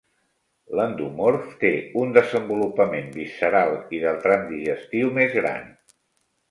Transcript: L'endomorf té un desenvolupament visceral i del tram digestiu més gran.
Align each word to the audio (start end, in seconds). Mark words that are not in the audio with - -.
L'endomorf 0.77 1.51
té 1.63 1.71
un 2.03 2.15
desenvolupament 2.17 3.13
visceral 3.19 3.77
i 3.99 4.01
del 4.07 4.19
tram 4.27 4.51
digestiu 4.55 5.17
més 5.21 5.39
gran. 5.41 5.69